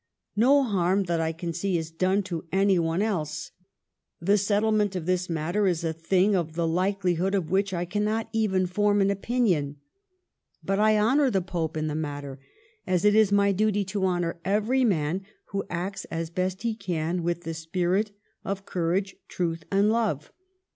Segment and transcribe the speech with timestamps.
[0.35, 3.51] No harm that I can see is done to any one else.
[4.19, 8.27] The settlement of this matter is a thing of the likelihood of which I cannot
[8.33, 9.75] even form an opinion.
[10.63, 12.39] But I honor the Pope in the matter,
[12.87, 17.21] as it is my duty to honor every man who acts as best he can
[17.21, 18.09] with the spirit
[18.43, 20.31] of courage, truth, and love.